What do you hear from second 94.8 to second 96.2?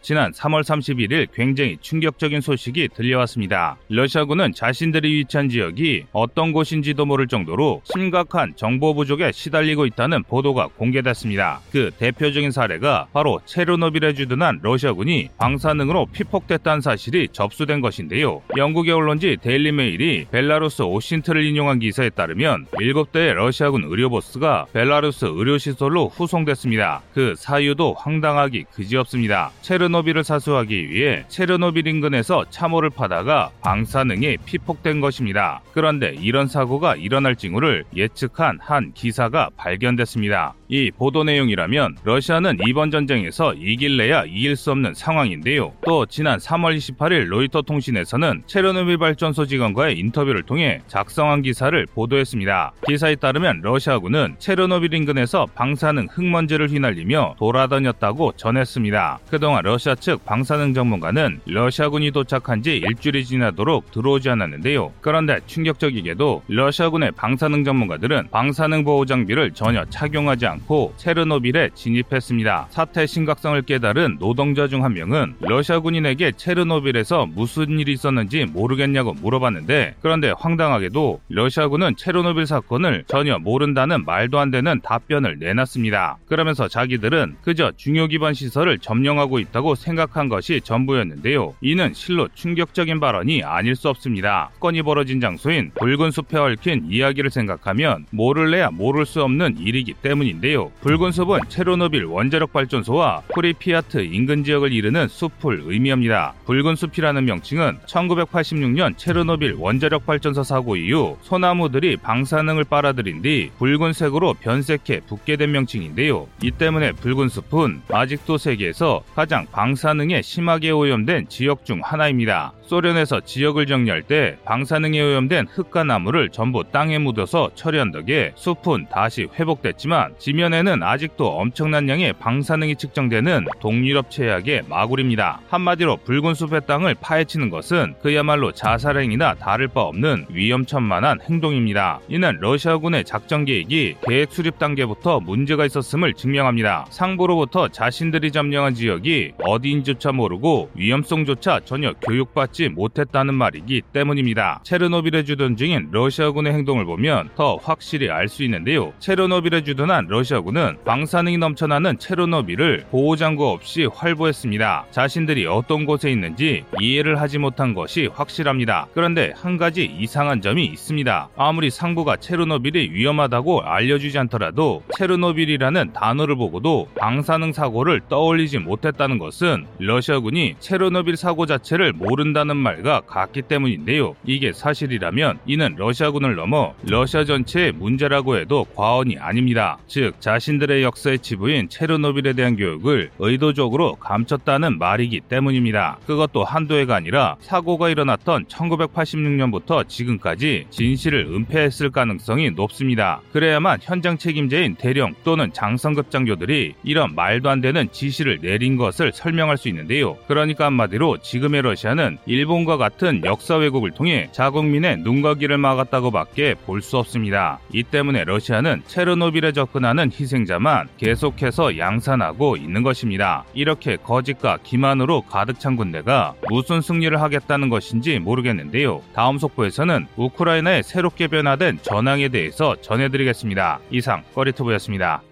벌어진 장소인 붉은